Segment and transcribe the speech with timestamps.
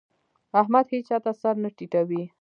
[0.59, 2.23] احمد هيچا ته سر نه ټيټوي.